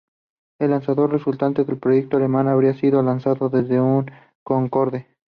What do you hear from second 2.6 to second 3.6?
sido lanzado